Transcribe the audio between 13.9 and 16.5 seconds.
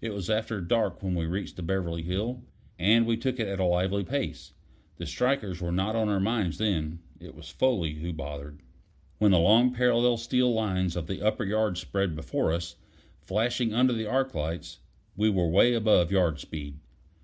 the arc lights, we were away above yard